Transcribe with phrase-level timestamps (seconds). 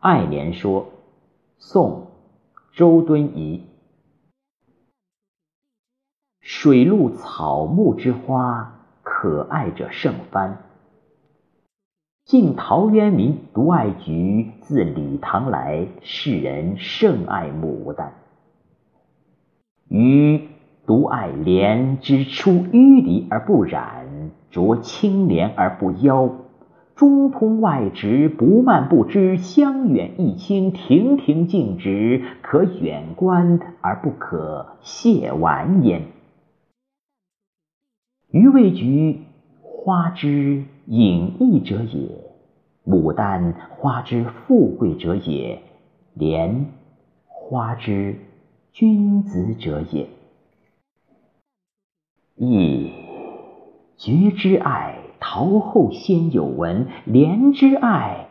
[0.02, 0.84] 《爱莲说》
[1.58, 2.06] 宋·
[2.78, 3.66] 周敦颐。
[6.40, 10.56] 水陆草木之花，可爱者甚蕃。
[12.24, 18.14] 晋陶渊明独爱菊，自李唐来，世人甚爱牡丹。
[19.88, 20.48] 予
[20.86, 26.30] 独爱莲之出淤泥而不染，濯清涟而不妖。
[27.00, 36.02] 中通外直，不蔓不枝，香远益清，亭亭净植，可远观而不可亵玩焉。
[38.30, 39.22] 予谓菊，
[39.62, 42.18] 花之隐逸者也；
[42.84, 45.58] 牡丹，花之富贵者也；
[46.12, 46.66] 莲，
[47.24, 48.14] 花之
[48.72, 50.06] 君子者也。
[52.36, 52.90] 噫，
[53.96, 54.99] 菊之爱。
[55.32, 58.26] 朝后先有闻，怜之爱，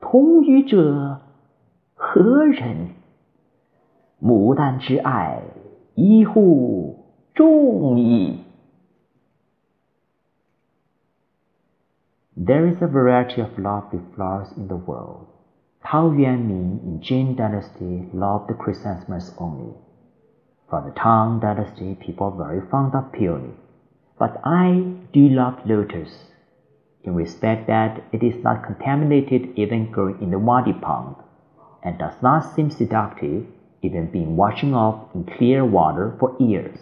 [0.00, 1.20] 同予者
[1.94, 2.88] 何人？
[4.20, 5.42] 牡丹之爱，
[5.94, 8.40] 一乎众矣。
[12.36, 15.26] There is a variety of lovely flowers in the world.
[15.84, 19.74] Tao Yuanming in Jin Dynasty loved chrysanthemums only.
[20.68, 23.52] From the Tang Dynasty, people were very fond of peony.
[24.18, 26.30] But I do love lotus,
[27.04, 31.16] in respect that it is not contaminated even growing in the muddy pond,
[31.82, 33.46] and does not seem seductive
[33.82, 36.78] even being washing off in clear water for years.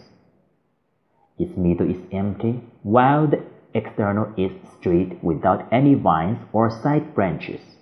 [1.36, 3.42] Its middle is empty, while the
[3.74, 7.78] external is straight without any vines or side branches.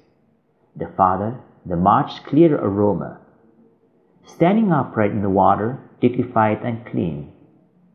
[0.75, 1.35] The father,
[1.67, 3.21] the much clearer aroma.
[4.25, 7.31] Standing upright in the water, dignified and clean,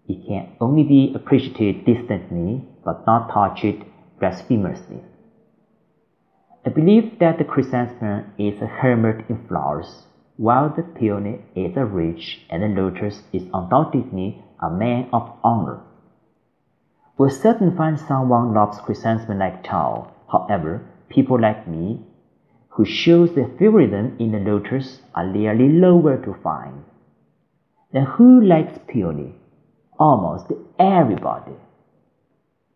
[0.10, 3.84] it can only be appreciated distantly, but not touched
[4.22, 5.00] blasphemously.
[6.66, 11.84] I believe that the chrysanthemum is a hermit in flowers, while the peony is a
[11.84, 15.82] rich and the lotus is undoubtedly a man of honor.
[17.17, 20.10] We'll certainly find someone loves chrysanthemum like Tao.
[20.32, 22.02] However, people like me,
[22.70, 26.86] who shows the favoritism in the lotus, are nearly lower to find.
[27.92, 29.34] Then who likes peony?
[30.00, 30.48] almost
[30.80, 31.54] everybody